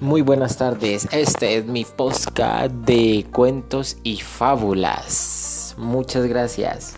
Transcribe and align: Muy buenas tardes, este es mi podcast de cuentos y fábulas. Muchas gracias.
Muy 0.00 0.22
buenas 0.22 0.56
tardes, 0.56 1.08
este 1.10 1.56
es 1.56 1.66
mi 1.66 1.84
podcast 1.84 2.70
de 2.70 3.26
cuentos 3.32 3.96
y 4.04 4.18
fábulas. 4.18 5.74
Muchas 5.76 6.24
gracias. 6.26 6.94